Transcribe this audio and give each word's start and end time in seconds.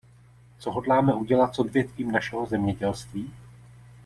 Co 0.59 0.71
hodláme 0.71 1.13
udělat 1.13 1.55
s 1.55 1.59
odvětvím 1.59 2.11
našeho 2.11 2.45
zemědělství? 2.45 3.33